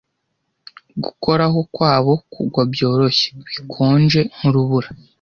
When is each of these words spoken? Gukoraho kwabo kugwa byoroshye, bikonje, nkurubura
Gukoraho 1.03 1.59
kwabo 1.73 2.13
kugwa 2.33 2.61
byoroshye, 2.73 3.29
bikonje, 3.51 4.19
nkurubura 4.33 4.87